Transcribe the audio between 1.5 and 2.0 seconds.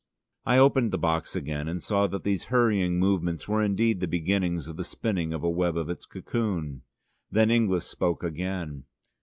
and